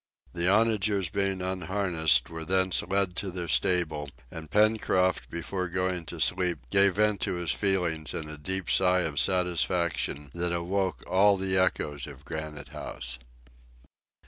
The 0.33 0.49
onagers 0.49 1.09
being 1.09 1.43
unharnessed, 1.43 2.27
were 2.31 2.43
thence 2.43 2.81
led 2.81 3.15
to 3.17 3.29
their 3.29 3.47
stable, 3.47 4.09
and 4.31 4.49
Pencroft 4.49 5.29
before 5.29 5.67
going 5.69 6.07
to 6.07 6.19
sleep 6.19 6.57
gave 6.71 6.95
vent 6.95 7.21
to 7.21 7.35
his 7.35 7.51
feelings 7.51 8.15
in 8.15 8.27
a 8.27 8.35
deep 8.35 8.67
sigh 8.67 9.01
of 9.01 9.19
satisfaction 9.19 10.31
that 10.33 10.53
awoke 10.53 11.03
all 11.05 11.37
the 11.37 11.55
echoes 11.55 12.07
of 12.07 12.25
Granite 12.25 12.69
House. 12.69 13.19